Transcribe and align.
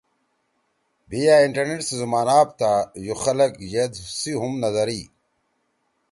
بھی 1.09 1.19
یأ 1.25 1.35
انٹرنیٹ 1.43 1.81
سی 1.87 1.95
زُومان 1.99 2.27
آپ 2.39 2.49
تا 2.59 2.71
یو 3.05 3.15
خلگ 3.23 3.51
ہید 3.71 3.93
سی 4.19 4.31
ہم 4.41 4.53
نہ 4.61 4.69
دھرئی۔ 4.75 5.03